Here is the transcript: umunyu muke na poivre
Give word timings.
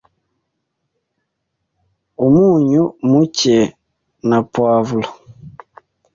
umunyu 2.25 2.83
muke 3.09 3.57
na 4.29 4.39
poivre 4.51 5.07